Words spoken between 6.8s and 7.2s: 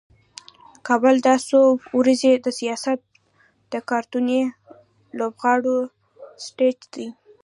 دی.